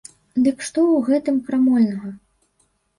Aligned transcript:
Дык 0.47 0.57
што 0.67 0.79
ў 0.85 1.05
гэтым 1.11 1.39
крамольнага? 1.51 2.15